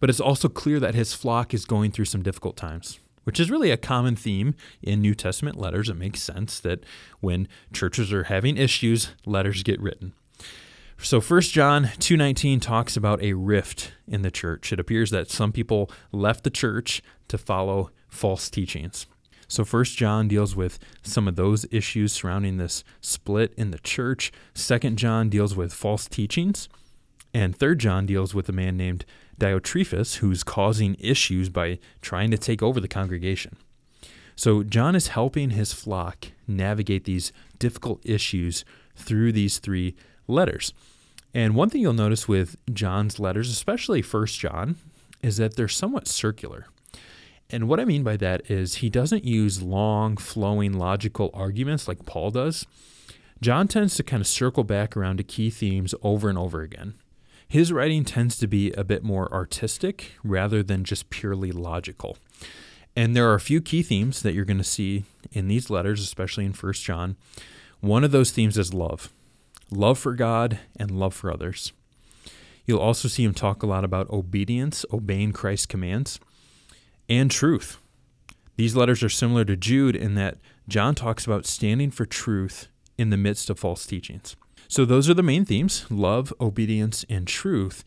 But 0.00 0.10
it's 0.10 0.20
also 0.20 0.48
clear 0.48 0.80
that 0.80 0.94
his 0.94 1.14
flock 1.14 1.54
is 1.54 1.64
going 1.64 1.92
through 1.92 2.04
some 2.06 2.22
difficult 2.22 2.56
times, 2.56 3.00
which 3.24 3.40
is 3.40 3.50
really 3.50 3.70
a 3.70 3.76
common 3.76 4.16
theme 4.16 4.54
in 4.82 5.00
New 5.00 5.14
Testament 5.14 5.58
letters. 5.58 5.88
It 5.88 5.96
makes 5.96 6.22
sense 6.22 6.60
that 6.60 6.84
when 7.20 7.48
churches 7.72 8.12
are 8.12 8.24
having 8.24 8.56
issues, 8.56 9.10
letters 9.24 9.62
get 9.62 9.80
written. 9.80 10.12
So 11.00 11.20
1 11.20 11.52
John 11.52 11.90
2:19 12.00 12.60
talks 12.60 12.96
about 12.96 13.22
a 13.22 13.32
rift 13.34 13.92
in 14.06 14.22
the 14.22 14.30
church. 14.30 14.72
It 14.72 14.80
appears 14.80 15.10
that 15.10 15.30
some 15.30 15.52
people 15.52 15.90
left 16.12 16.44
the 16.44 16.50
church 16.50 17.02
to 17.28 17.38
follow 17.38 17.90
false 18.08 18.50
teachings. 18.50 19.06
So 19.46 19.64
first 19.64 19.96
John 19.96 20.28
deals 20.28 20.54
with 20.54 20.78
some 21.02 21.28
of 21.28 21.36
those 21.36 21.64
issues 21.70 22.12
surrounding 22.12 22.58
this 22.58 22.84
split 23.00 23.54
in 23.56 23.70
the 23.70 23.78
church. 23.78 24.32
Second 24.54 24.98
John 24.98 25.30
deals 25.30 25.54
with 25.54 25.72
false 25.72 26.08
teachings. 26.08 26.68
And 27.32 27.56
third 27.56 27.78
John 27.78 28.04
deals 28.04 28.34
with 28.34 28.48
a 28.48 28.52
man 28.52 28.76
named 28.76 29.06
Diotrephes 29.40 30.16
who's 30.16 30.42
causing 30.42 30.96
issues 30.98 31.48
by 31.48 31.78
trying 32.02 32.30
to 32.32 32.38
take 32.38 32.62
over 32.62 32.80
the 32.80 32.88
congregation. 32.88 33.56
So 34.34 34.62
John 34.62 34.94
is 34.94 35.08
helping 35.08 35.50
his 35.50 35.72
flock 35.72 36.28
navigate 36.46 37.04
these 37.04 37.32
difficult 37.58 38.00
issues 38.04 38.64
through 38.94 39.32
these 39.32 39.58
three 39.58 39.94
letters. 40.26 40.72
And 41.34 41.54
one 41.54 41.70
thing 41.70 41.82
you'll 41.82 41.92
notice 41.92 42.26
with 42.26 42.56
John's 42.72 43.18
letters, 43.18 43.50
especially 43.50 44.02
First 44.02 44.38
John, 44.38 44.76
is 45.22 45.36
that 45.36 45.56
they're 45.56 45.68
somewhat 45.68 46.08
circular. 46.08 46.66
And 47.50 47.68
what 47.68 47.80
I 47.80 47.84
mean 47.84 48.02
by 48.02 48.16
that 48.18 48.50
is 48.50 48.76
he 48.76 48.90
doesn't 48.90 49.24
use 49.24 49.62
long, 49.62 50.16
flowing, 50.16 50.74
logical 50.74 51.30
arguments 51.32 51.88
like 51.88 52.04
Paul 52.04 52.30
does. 52.30 52.66
John 53.40 53.68
tends 53.68 53.94
to 53.96 54.02
kind 54.02 54.20
of 54.20 54.26
circle 54.26 54.64
back 54.64 54.96
around 54.96 55.18
to 55.18 55.22
key 55.22 55.48
themes 55.48 55.94
over 56.02 56.28
and 56.28 56.36
over 56.36 56.60
again. 56.62 56.94
His 57.48 57.72
writing 57.72 58.04
tends 58.04 58.36
to 58.38 58.46
be 58.46 58.72
a 58.72 58.84
bit 58.84 59.02
more 59.02 59.32
artistic 59.32 60.12
rather 60.22 60.62
than 60.62 60.84
just 60.84 61.08
purely 61.08 61.50
logical. 61.50 62.18
And 62.94 63.16
there 63.16 63.28
are 63.30 63.34
a 63.34 63.40
few 63.40 63.62
key 63.62 63.82
themes 63.82 64.22
that 64.22 64.34
you're 64.34 64.44
going 64.44 64.58
to 64.58 64.64
see 64.64 65.04
in 65.32 65.48
these 65.48 65.70
letters, 65.70 66.00
especially 66.00 66.44
in 66.44 66.52
1 66.52 66.72
John. 66.74 67.16
One 67.80 68.04
of 68.04 68.10
those 68.10 68.30
themes 68.30 68.58
is 68.58 68.74
love 68.74 69.12
love 69.70 69.98
for 69.98 70.14
God 70.14 70.58
and 70.76 70.90
love 70.90 71.14
for 71.14 71.32
others. 71.32 71.72
You'll 72.64 72.80
also 72.80 73.08
see 73.08 73.24
him 73.24 73.34
talk 73.34 73.62
a 73.62 73.66
lot 73.66 73.84
about 73.84 74.10
obedience, 74.10 74.84
obeying 74.92 75.32
Christ's 75.32 75.66
commands, 75.66 76.18
and 77.08 77.30
truth. 77.30 77.78
These 78.56 78.76
letters 78.76 79.02
are 79.02 79.08
similar 79.08 79.44
to 79.44 79.56
Jude 79.56 79.96
in 79.96 80.14
that 80.16 80.38
John 80.68 80.94
talks 80.94 81.24
about 81.24 81.46
standing 81.46 81.90
for 81.90 82.04
truth 82.04 82.68
in 82.98 83.10
the 83.10 83.16
midst 83.16 83.48
of 83.48 83.58
false 83.58 83.86
teachings. 83.86 84.36
So, 84.66 84.84
those 84.84 85.08
are 85.08 85.14
the 85.14 85.22
main 85.22 85.44
themes 85.44 85.86
love, 85.90 86.32
obedience, 86.40 87.06
and 87.08 87.26
truth. 87.26 87.84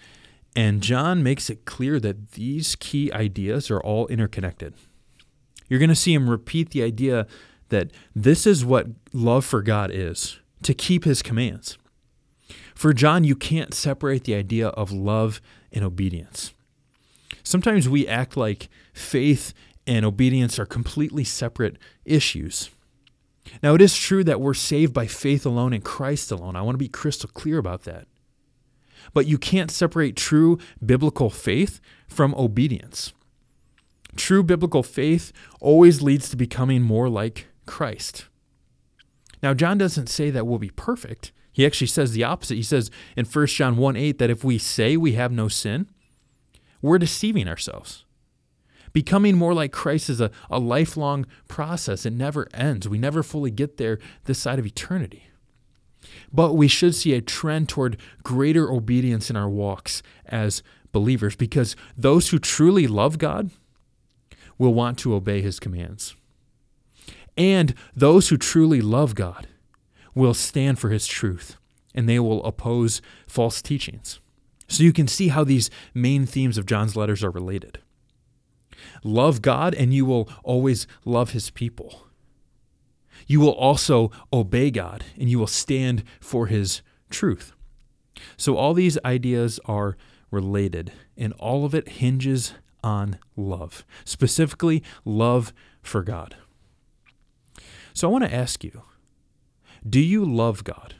And 0.55 0.81
John 0.81 1.21
makes 1.21 1.50
it 1.50 1.65
clear 1.65 2.00
that 2.00 2.31
these 2.31 2.75
key 2.75 3.12
ideas 3.12 3.69
are 3.69 3.79
all 3.79 4.07
interconnected. 4.07 4.74
You're 5.72 5.80
going 5.80 5.88
to 5.88 5.96
see 5.96 6.13
him 6.13 6.30
repeat 6.30 6.72
the 6.72 6.84
idea 6.84 7.25
that 7.70 7.92
this 8.13 8.46
is 8.46 8.66
what 8.66 8.88
love 9.13 9.46
for 9.46 9.62
God 9.62 9.90
is 9.90 10.38
to 10.63 10.74
keep 10.74 11.06
his 11.06 11.22
commands. 11.22 11.78
For 12.75 12.92
John, 12.92 13.24
you 13.24 13.38
can't 13.38 13.74
separate 13.74 14.25
the 14.25 14.36
idea 14.36 14.68
of 14.68 14.92
love 14.92 15.40
and 15.72 15.86
obedience. 15.86 16.54
Sometimes 17.42 17.88
we 17.88 18.06
act 18.06 18.36
like 18.36 18.68
faith 18.92 19.54
and 19.88 20.06
obedience 20.06 20.60
are 20.60 20.66
completely 20.66 21.24
separate 21.24 21.78
issues. 22.04 22.70
Now, 23.63 23.74
it 23.74 23.82
is 23.82 23.96
true 23.96 24.25
that 24.25 24.42
we're 24.42 24.54
saved 24.54 24.94
by 24.94 25.08
faith 25.08 25.46
alone 25.46 25.72
in 25.72 25.84
Christ 25.84 26.34
alone. 26.34 26.58
I 26.58 26.63
want 26.63 26.74
to 26.74 26.80
be 26.80 26.90
crystal 26.90 27.30
clear 27.34 27.58
about 27.58 27.84
that. 27.84 28.10
But 29.13 29.25
you 29.25 29.38
can't 29.38 29.72
separate 29.72 30.18
true 30.18 30.58
biblical 30.86 31.30
faith 31.30 31.80
from 32.10 32.36
obedience. 32.36 33.13
True 34.15 34.44
biblical 34.44 34.84
faith 34.84 35.32
always 35.60 36.01
leads 36.01 36.30
to 36.30 36.36
becoming 36.36 36.82
more 36.82 37.10
like 37.10 37.48
Christ. 37.65 38.25
Now, 39.41 39.53
John 39.53 39.77
doesn't 39.77 40.08
say 40.08 40.30
that 40.30 40.46
we'll 40.46 40.60
be 40.60 40.70
perfect. 40.70 41.32
He 41.51 41.65
actually 41.65 41.88
says 41.88 42.13
the 42.13 42.24
opposite. 42.24 42.56
He 42.56 42.63
says 42.63 42.91
in 43.15 43.25
1 43.25 43.48
John 43.48 43.77
1 43.77 43.96
8 43.96 44.20
that 44.20 44.30
if 44.30 44.44
we 44.44 44.58
say 44.58 44.96
we 44.96 45.13
have 45.13 45.32
no 45.32 45.48
sin, 45.48 45.88
we're 46.82 46.98
deceiving 46.98 47.48
ourselves. 47.48 48.06
Becoming 48.94 49.38
more 49.38 49.53
like 49.53 49.72
Christ 49.72 50.10
is 50.10 50.20
a, 50.20 50.32
a 50.50 50.60
lifelong 50.60 51.25
process. 51.48 52.06
It 52.06 52.13
never 52.13 52.48
ends. 52.53 52.89
We 52.89 52.98
never 52.98 53.24
fully 53.24 53.51
get 53.51 53.77
there 53.77 54.00
this 54.25 54.39
side 54.39 54.60
of 54.60 54.65
eternity. 54.65 55.27
But 56.34 56.53
we 56.53 56.68
should 56.68 56.96
see 56.96 57.13
a 57.13 57.22
trend 57.22 57.70
toward 57.70 57.98
greater 58.24 58.70
obedience 58.72 59.30
in 59.30 59.36
our 59.36 59.50
walks 59.50 60.01
as 60.25 60.63
believers 60.91 61.36
because 61.36 61.75
those 61.96 62.30
who 62.30 62.39
truly 62.39 62.88
love 62.88 63.18
God 63.18 63.50
will 64.62 64.74
want 64.75 65.00
to 65.00 65.15
obey 65.15 65.41
his 65.41 65.60
commands. 65.60 66.15
And 67.36 67.74
those 67.96 68.30
who 68.30 68.38
truly 68.38 68.80
love 68.80 69.15
God 69.15 69.48
will 70.13 70.36
stand 70.36 70.77
for 70.77 70.89
his 70.89 71.08
truth 71.08 71.58
and 71.96 72.08
they 72.08 72.20
will 72.20 72.44
oppose 72.46 73.01
false 73.27 73.60
teachings. 73.62 74.20
So 74.68 74.84
you 74.84 74.94
can 74.94 75.08
see 75.08 75.30
how 75.30 75.44
these 75.44 75.72
main 75.96 76.27
themes 76.27 76.60
of 76.60 76.68
John's 76.68 76.96
letters 76.96 77.24
are 77.24 77.32
related. 77.32 77.80
Love 79.03 79.41
God, 79.41 79.74
and 79.74 79.94
you 79.94 80.06
will 80.06 80.30
always 80.44 80.86
love 81.06 81.32
his 81.32 81.50
people. 81.50 82.03
You 83.25 83.39
will 83.39 83.51
also 83.53 84.12
obey 84.32 84.70
God, 84.70 85.03
and 85.20 85.27
you 85.27 85.39
will 85.39 85.48
stand 85.48 86.03
for 86.20 86.48
his 86.48 86.84
truth. 87.10 87.51
So, 88.38 88.56
all 88.56 88.74
these 88.74 88.98
ideas 89.03 89.60
are 89.65 89.98
related, 90.30 90.94
and 91.18 91.34
all 91.34 91.65
of 91.65 91.75
it 91.75 91.89
hinges 91.89 92.53
on 92.84 93.18
love, 93.36 93.86
specifically 94.06 94.84
love 95.06 95.54
for 95.82 96.04
God. 96.04 96.36
So, 97.94 98.08
I 98.08 98.12
want 98.12 98.24
to 98.24 98.34
ask 98.34 98.64
you 98.64 98.84
do 99.88 100.00
you 100.00 100.24
love 100.24 100.64
God? 100.64 100.96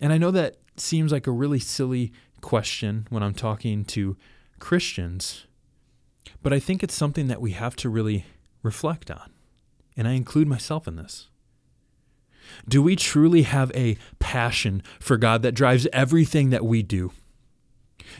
And 0.00 0.12
I 0.12 0.18
know 0.18 0.30
that 0.30 0.56
seems 0.76 1.12
like 1.12 1.26
a 1.26 1.32
really 1.32 1.58
silly 1.58 2.12
question 2.40 3.06
when 3.10 3.22
I'm 3.22 3.34
talking 3.34 3.84
to 3.86 4.16
Christians, 4.58 5.46
but 6.42 6.52
I 6.52 6.58
think 6.58 6.82
it's 6.82 6.94
something 6.94 7.28
that 7.28 7.40
we 7.40 7.52
have 7.52 7.74
to 7.76 7.88
really 7.88 8.26
reflect 8.62 9.10
on. 9.10 9.30
And 9.96 10.06
I 10.06 10.12
include 10.12 10.48
myself 10.48 10.86
in 10.86 10.96
this. 10.96 11.28
Do 12.68 12.82
we 12.82 12.96
truly 12.96 13.42
have 13.42 13.72
a 13.74 13.96
passion 14.18 14.82
for 15.00 15.16
God 15.16 15.42
that 15.42 15.52
drives 15.52 15.86
everything 15.92 16.50
that 16.50 16.64
we 16.64 16.82
do? 16.82 17.12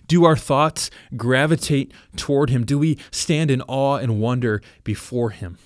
Do 0.07 0.25
our 0.25 0.37
thoughts 0.37 0.91
gravitate 1.17 1.93
toward 2.17 2.51
Him? 2.51 2.65
Do 2.65 2.79
we 2.79 2.99
stand 3.11 3.51
in 3.51 3.63
awe 3.63 3.97
and 3.97 4.21
wonder 4.21 4.63
before 4.83 5.31
Him? 5.31 5.59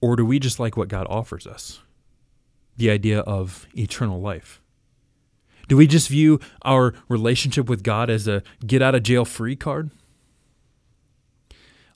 Or 0.00 0.16
do 0.16 0.24
we 0.24 0.38
just 0.38 0.60
like 0.60 0.76
what 0.76 0.88
God 0.88 1.06
offers 1.08 1.46
us? 1.46 1.80
The 2.76 2.90
idea 2.90 3.20
of 3.20 3.66
eternal 3.76 4.20
life. 4.20 4.60
Do 5.68 5.76
we 5.76 5.86
just 5.86 6.08
view 6.08 6.40
our 6.62 6.94
relationship 7.08 7.68
with 7.68 7.82
God 7.82 8.10
as 8.10 8.28
a 8.28 8.42
get 8.66 8.82
out 8.82 8.94
of 8.94 9.02
jail 9.02 9.24
free 9.24 9.56
card? 9.56 9.90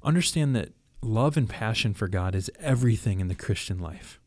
Understand 0.02 0.56
that 0.56 0.72
love 1.02 1.36
and 1.36 1.48
passion 1.48 1.94
for 1.94 2.08
God 2.08 2.34
is 2.34 2.50
everything 2.60 3.20
in 3.20 3.28
the 3.28 3.34
Christian 3.34 3.78
life. 3.78 4.20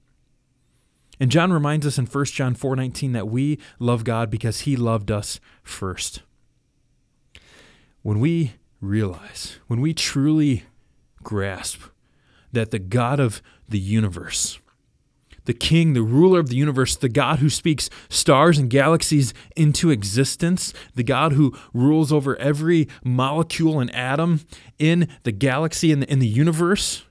And 1.19 1.31
John 1.31 1.53
reminds 1.53 1.85
us 1.85 1.97
in 1.97 2.05
1 2.05 2.33
John 2.33 2.55
4:19 2.55 3.13
that 3.13 3.27
we 3.27 3.59
love 3.79 4.03
God 4.03 4.29
because 4.29 4.61
he 4.61 4.75
loved 4.75 5.11
us 5.11 5.39
first. 5.63 6.23
When 8.01 8.19
we 8.19 8.53
realize, 8.79 9.59
when 9.67 9.81
we 9.81 9.93
truly 9.93 10.63
grasp 11.23 11.81
that 12.51 12.71
the 12.71 12.79
God 12.79 13.19
of 13.19 13.41
the 13.69 13.79
universe 13.79 14.59
the 15.45 15.53
king, 15.53 15.93
the 15.93 16.03
ruler 16.03 16.39
of 16.39 16.49
the 16.49 16.55
universe, 16.55 16.95
the 16.95 17.09
God 17.09 17.39
who 17.39 17.49
speaks 17.49 17.89
stars 18.09 18.57
and 18.57 18.69
galaxies 18.69 19.33
into 19.55 19.89
existence, 19.89 20.73
the 20.95 21.03
God 21.03 21.33
who 21.33 21.57
rules 21.73 22.11
over 22.11 22.35
every 22.37 22.87
molecule 23.03 23.79
and 23.79 23.93
atom 23.95 24.41
in 24.77 25.07
the 25.23 25.31
galaxy 25.31 25.91
and 25.91 26.03
in 26.03 26.19
the 26.19 26.27
universe, 26.27 27.03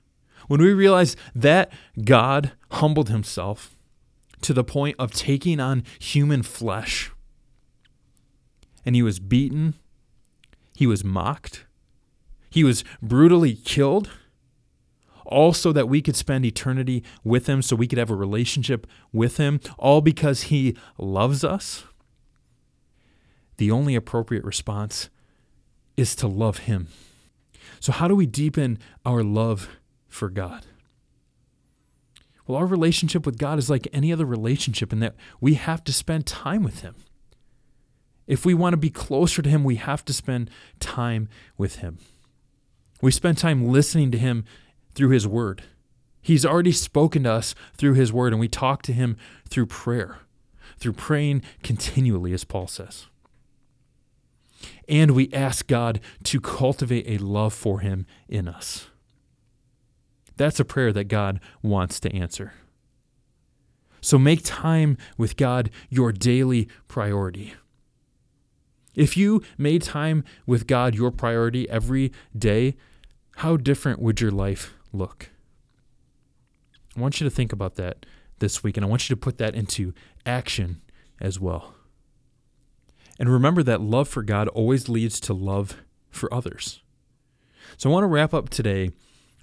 when 0.46 0.60
we 0.60 0.72
realize 0.72 1.16
that 1.34 1.72
God 2.04 2.52
humbled 2.72 3.08
himself 3.08 3.76
to 4.42 4.52
the 4.52 4.64
point 4.64 4.96
of 4.98 5.10
taking 5.10 5.60
on 5.60 5.82
human 5.98 6.42
flesh, 6.42 7.10
and 8.86 8.94
he 8.94 9.02
was 9.02 9.18
beaten, 9.18 9.74
he 10.80 10.86
was 10.86 11.04
mocked, 11.04 11.66
he 12.48 12.64
was 12.64 12.84
brutally 13.02 13.54
killed 13.54 14.08
all 15.26 15.52
so 15.52 15.74
that 15.74 15.90
we 15.90 16.00
could 16.00 16.16
spend 16.16 16.46
eternity 16.46 17.04
with 17.22 17.46
Him, 17.46 17.60
so 17.60 17.76
we 17.76 17.86
could 17.86 17.98
have 17.98 18.08
a 18.08 18.14
relationship 18.14 18.86
with 19.12 19.36
Him, 19.36 19.60
all 19.78 20.00
because 20.00 20.44
He 20.44 20.74
loves 20.96 21.44
us, 21.44 21.84
the 23.58 23.70
only 23.70 23.94
appropriate 23.94 24.42
response 24.42 25.10
is 25.98 26.16
to 26.16 26.26
love 26.26 26.60
Him. 26.60 26.88
So, 27.78 27.92
how 27.92 28.08
do 28.08 28.16
we 28.16 28.24
deepen 28.24 28.78
our 29.04 29.22
love 29.22 29.68
for 30.08 30.30
God? 30.30 30.64
Well, 32.46 32.56
our 32.56 32.66
relationship 32.66 33.26
with 33.26 33.36
God 33.36 33.58
is 33.58 33.68
like 33.68 33.86
any 33.92 34.14
other 34.14 34.24
relationship 34.24 34.94
in 34.94 35.00
that 35.00 35.14
we 35.42 35.54
have 35.56 35.84
to 35.84 35.92
spend 35.92 36.24
time 36.24 36.62
with 36.62 36.80
Him. 36.80 36.94
If 38.30 38.46
we 38.46 38.54
want 38.54 38.74
to 38.74 38.76
be 38.76 38.90
closer 38.90 39.42
to 39.42 39.50
Him, 39.50 39.64
we 39.64 39.74
have 39.74 40.04
to 40.04 40.12
spend 40.12 40.50
time 40.78 41.28
with 41.58 41.80
Him. 41.80 41.98
We 43.02 43.10
spend 43.10 43.38
time 43.38 43.66
listening 43.66 44.12
to 44.12 44.18
Him 44.18 44.44
through 44.94 45.08
His 45.08 45.26
Word. 45.26 45.64
He's 46.22 46.46
already 46.46 46.70
spoken 46.70 47.24
to 47.24 47.32
us 47.32 47.56
through 47.74 47.94
His 47.94 48.12
Word, 48.12 48.32
and 48.32 48.38
we 48.38 48.46
talk 48.46 48.82
to 48.82 48.92
Him 48.92 49.16
through 49.48 49.66
prayer, 49.66 50.18
through 50.78 50.92
praying 50.92 51.42
continually, 51.64 52.32
as 52.32 52.44
Paul 52.44 52.68
says. 52.68 53.08
And 54.88 55.10
we 55.10 55.28
ask 55.32 55.66
God 55.66 55.98
to 56.22 56.40
cultivate 56.40 57.06
a 57.08 57.18
love 57.18 57.52
for 57.52 57.80
Him 57.80 58.06
in 58.28 58.46
us. 58.46 58.90
That's 60.36 60.60
a 60.60 60.64
prayer 60.64 60.92
that 60.92 61.08
God 61.08 61.40
wants 61.64 61.98
to 61.98 62.14
answer. 62.14 62.52
So 64.00 64.18
make 64.18 64.44
time 64.44 64.98
with 65.18 65.36
God 65.36 65.68
your 65.88 66.12
daily 66.12 66.68
priority. 66.86 67.54
If 68.94 69.16
you 69.16 69.42
made 69.56 69.82
time 69.82 70.24
with 70.46 70.66
God 70.66 70.94
your 70.94 71.10
priority 71.10 71.68
every 71.68 72.12
day, 72.36 72.76
how 73.36 73.56
different 73.56 74.00
would 74.00 74.20
your 74.20 74.30
life 74.30 74.74
look? 74.92 75.30
I 76.96 77.00
want 77.00 77.20
you 77.20 77.24
to 77.24 77.34
think 77.34 77.52
about 77.52 77.76
that 77.76 78.04
this 78.40 78.62
week, 78.62 78.76
and 78.76 78.84
I 78.84 78.88
want 78.88 79.08
you 79.08 79.14
to 79.14 79.20
put 79.20 79.38
that 79.38 79.54
into 79.54 79.94
action 80.26 80.80
as 81.20 81.38
well. 81.38 81.74
And 83.18 83.28
remember 83.28 83.62
that 83.62 83.80
love 83.80 84.08
for 84.08 84.22
God 84.22 84.48
always 84.48 84.88
leads 84.88 85.20
to 85.20 85.34
love 85.34 85.76
for 86.10 86.32
others. 86.32 86.82
So 87.76 87.88
I 87.88 87.92
want 87.92 88.04
to 88.04 88.08
wrap 88.08 88.34
up 88.34 88.48
today 88.48 88.90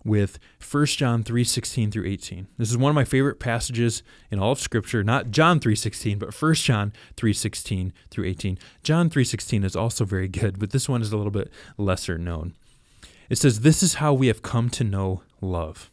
with 0.04 0.40
1 0.60 0.98
John 0.98 1.24
3:16 1.24 1.92
through 1.92 2.06
18. 2.06 2.48
This 2.58 2.70
is 2.70 2.78
one 2.78 2.90
of 2.90 2.96
my 2.96 3.04
favorite 3.04 3.40
passages 3.40 4.04
in 4.32 4.40
all 4.40 4.52
of 4.52 4.60
scripture, 4.60 5.04
not 5.04 5.32
John 5.32 5.60
3:16, 5.60 6.20
but 6.20 6.34
1 6.34 6.64
John 6.64 6.94
3:16 7.16 7.92
through 8.10 8.26
18. 8.26 8.58
John 8.84 9.10
3:16 9.10 9.64
is 9.64 9.76
also 9.76 10.06
very 10.06 10.28
good, 10.28 10.60
but 10.60 10.72
this 10.72 10.88
one 10.88 11.02
is 11.02 11.12
a 11.12 11.18
little 11.18 11.32
bit 11.32 11.52
lesser 11.78 12.18
known. 12.18 12.54
It 13.30 13.38
says, 13.38 13.60
"This 13.60 13.84
is 13.84 13.96
how 13.96 14.14
we 14.14 14.28
have 14.28 14.42
come 14.42 14.70
to 14.70 14.84
know 14.84 15.24
love. 15.42 15.92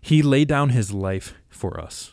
He 0.00 0.22
laid 0.22 0.48
down 0.48 0.70
his 0.70 0.92
life 0.92 1.34
for 1.48 1.80
us." 1.80 2.12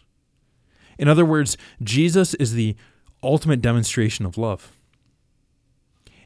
In 0.98 1.08
other 1.08 1.26
words, 1.26 1.58
Jesus 1.82 2.34
is 2.36 2.54
the 2.54 2.76
ultimate 3.22 3.62
demonstration 3.62 4.26
of 4.26 4.38
love. 4.38 4.74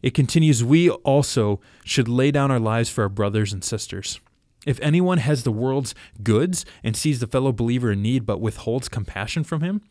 It 0.02 0.14
continues, 0.14 0.64
we 0.64 0.90
also 0.90 1.60
should 1.84 2.08
lay 2.08 2.32
down 2.32 2.52
our 2.52 2.60
lives 2.60 2.90
for 2.90 3.04
our 3.04 3.10
brothers 3.10 3.54
and 3.54 3.64
sisters. 3.64 4.20
If 4.68 4.82
anyone 4.82 5.20
has 5.20 5.44
the 5.44 5.52
world's 5.52 5.96
goods 6.22 6.66
and 6.84 6.96
sees 6.96 7.22
the 7.22 7.26
fellow 7.26 7.54
believer 7.54 7.94
in 7.94 8.02
need 8.02 8.26
but 8.26 8.42
withholds 8.42 8.90
compassion 8.90 9.46
from 9.46 9.62
him, 9.62 9.82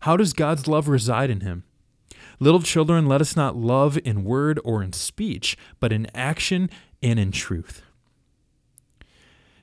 how 0.00 0.18
does 0.18 0.34
God's 0.34 0.68
love 0.68 0.86
reside 0.86 1.30
in 1.30 1.40
him? 1.40 1.64
Little 2.38 2.60
children, 2.60 3.06
let 3.06 3.22
us 3.22 3.34
not 3.34 3.56
love 3.56 3.98
in 4.04 4.24
word 4.24 4.60
or 4.64 4.82
in 4.82 4.92
speech, 4.92 5.56
but 5.80 5.94
in 5.94 6.06
action 6.14 6.68
and 7.02 7.18
in 7.18 7.32
truth. 7.32 7.80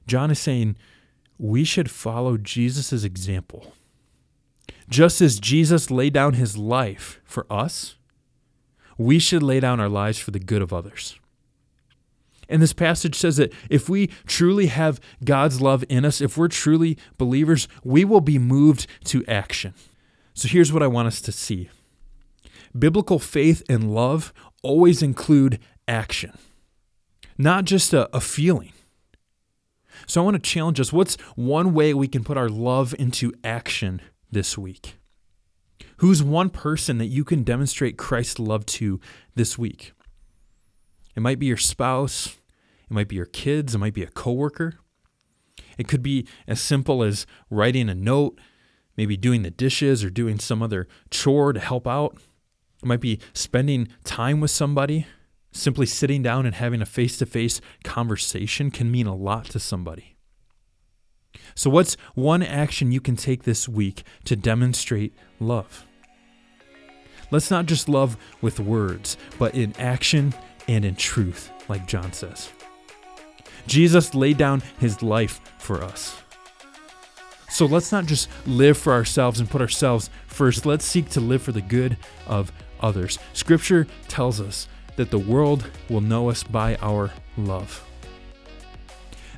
John 0.08 0.32
is 0.32 0.40
saying 0.40 0.78
we 1.38 1.64
should 1.64 1.92
follow 1.92 2.36
Jesus' 2.36 3.04
example. 3.04 3.74
Just 4.90 5.22
as 5.22 5.40
Jesus 5.40 5.92
laid 5.92 6.14
down 6.14 6.34
his 6.34 6.58
life 6.58 7.22
for 7.24 7.46
us, 7.52 7.96
we 8.98 9.20
should 9.20 9.44
lay 9.44 9.60
down 9.60 9.80
our 9.80 9.90
lives 9.90 10.18
for 10.18 10.32
the 10.32 10.40
good 10.40 10.64
of 10.64 10.74
others. 10.74 11.20
And 12.50 12.62
this 12.62 12.74
passage 12.74 13.16
says 13.16 13.38
that 13.38 13.54
if 13.70 13.90
we 13.90 14.08
truly 14.28 14.68
have 14.68 15.00
God's 15.24 15.62
love 15.62 15.84
in 15.90 16.06
us, 16.06 16.22
if 16.22 16.38
we're 16.38 16.48
truly 16.48 16.98
believers, 17.18 17.68
we 17.84 18.06
will 18.06 18.22
be 18.22 18.38
moved 18.38 18.88
to 19.06 19.26
action. 19.28 19.74
So 20.34 20.48
here's 20.48 20.74
what 20.74 20.84
I 20.84 20.88
want 20.88 21.08
us 21.08 21.22
to 21.22 21.32
see 21.32 21.70
biblical 22.78 23.20
faith 23.20 23.64
and 23.70 23.94
love 23.94 24.34
always 24.62 25.02
include 25.02 25.60
action, 25.88 26.38
not 27.38 27.66
just 27.66 27.94
a, 27.94 28.14
a 28.16 28.20
feeling. 28.20 28.74
So 30.08 30.22
I 30.22 30.26
want 30.26 30.36
to 30.36 30.50
challenge 30.50 30.80
us 30.80 30.92
what's 30.92 31.16
one 31.36 31.74
way 31.74 31.94
we 31.94 32.08
can 32.08 32.24
put 32.24 32.38
our 32.38 32.50
love 32.50 32.94
into 33.00 33.34
action 33.44 34.02
this 34.30 34.58
week? 34.58 34.98
Who's 35.98 36.22
one 36.22 36.50
person 36.50 36.98
that 36.98 37.06
you 37.06 37.24
can 37.24 37.44
demonstrate 37.44 37.98
Christ's 37.98 38.40
love 38.40 38.66
to 38.68 39.00
this 39.36 39.58
week? 39.58 39.94
It 41.16 41.22
might 41.22 41.40
be 41.40 41.46
your 41.46 41.58
spouse, 41.58 42.38
it 42.90 42.94
might 42.94 43.08
be 43.08 43.16
your 43.16 43.26
kids, 43.26 43.76
it 43.76 43.80
might 43.80 43.94
be 43.94 44.04
a 44.04 44.08
coworker. 44.08 44.76
It 45.78 45.88
could 45.88 46.04
be 46.04 46.28
as 46.48 46.62
simple 46.62 47.04
as 47.04 47.26
writing 47.50 47.90
a 47.90 47.96
note, 47.96 48.40
maybe 48.98 49.18
doing 49.18 49.44
the 49.44 49.52
dishes 49.52 50.04
or 50.04 50.10
doing 50.10 50.40
some 50.40 50.62
other 50.62 50.88
chore 51.10 51.54
to 51.54 51.60
help 51.60 51.88
out. 51.88 52.18
It 52.82 52.86
might 52.86 53.02
be 53.02 53.20
spending 53.34 53.88
time 54.04 54.40
with 54.40 54.52
somebody. 54.52 55.08
Simply 55.52 55.86
sitting 55.86 56.22
down 56.22 56.46
and 56.46 56.56
having 56.56 56.82
a 56.82 56.86
face 56.86 57.18
to 57.18 57.26
face 57.26 57.62
conversation 57.84 58.72
can 58.72 58.92
mean 58.92 59.08
a 59.08 59.16
lot 59.16 59.46
to 59.46 59.60
somebody. 59.60 60.18
So, 61.56 61.70
what's 61.70 61.96
one 62.14 62.44
action 62.44 62.92
you 62.92 63.00
can 63.00 63.16
take 63.16 63.44
this 63.44 63.68
week 63.68 64.04
to 64.26 64.36
demonstrate 64.36 65.14
love? 65.40 65.86
Let's 67.32 67.50
not 67.50 67.66
just 67.66 67.88
love 67.88 68.18
with 68.42 68.60
words, 68.60 69.18
but 69.40 69.56
in 69.56 69.74
action 69.80 70.34
and 70.68 70.86
in 70.86 70.96
truth, 70.96 71.52
like 71.68 71.88
John 71.88 72.14
says. 72.14 72.52
Jesus 73.68 74.14
laid 74.14 74.38
down 74.38 74.62
his 74.80 75.02
life 75.02 75.40
for 75.58 75.84
us. 75.84 76.22
So 77.50 77.66
let's 77.66 77.92
not 77.92 78.06
just 78.06 78.30
live 78.46 78.78
for 78.78 78.94
ourselves 78.94 79.40
and 79.40 79.50
put 79.50 79.62
ourselves 79.62 80.10
first. 80.28 80.66
Let's 80.66 80.86
seek 80.86 81.10
to 81.12 81.22
live 81.22 81.42
for 81.42 81.52
the 81.52 81.62
good 81.62 81.98
of 82.28 82.52
others. 82.82 83.18
Scripture 83.34 83.88
tells 84.08 84.42
us 84.42 84.68
that 84.98 85.10
the 85.10 85.20
world 85.20 85.70
will 85.90 86.02
know 86.02 86.30
us 86.30 86.44
by 86.44 86.76
our 86.82 87.12
love. 87.38 87.86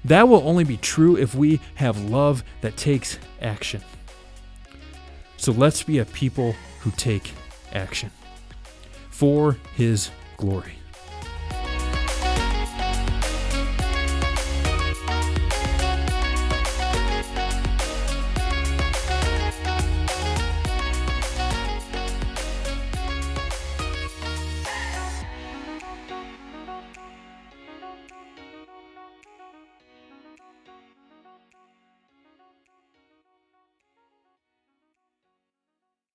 That 0.03 0.27
will 0.27 0.47
only 0.47 0.63
be 0.63 0.77
true 0.77 1.17
if 1.17 1.35
we 1.35 1.59
have 1.75 2.09
love 2.09 2.43
that 2.61 2.77
takes 2.77 3.19
action. 3.41 3.81
So 5.37 5.51
let's 5.51 5.83
be 5.83 5.99
a 5.99 6.05
people 6.05 6.55
who 6.81 6.91
take 6.91 7.31
action 7.73 8.11
for 9.09 9.57
His 9.75 10.09
glory. 10.37 10.73